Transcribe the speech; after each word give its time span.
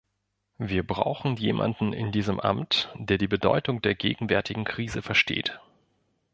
Wir 0.57 0.81
brauchen 0.81 1.35
jemanden 1.35 1.93
in 1.93 2.11
diesem 2.11 2.39
Amt, 2.39 2.91
der 2.95 3.19
die 3.19 3.27
Bedeutung 3.27 3.83
der 3.83 3.93
gegenwärtigen 3.93 4.63
Krise 4.63 5.03
versteht. 5.03 5.59